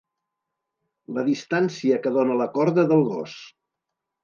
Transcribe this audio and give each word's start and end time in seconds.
La 1.17 1.25
distància 1.27 2.01
que 2.07 2.15
dóna 2.17 2.39
la 2.41 2.51
corda 2.59 2.89
del 2.95 3.07
gos. 3.13 3.39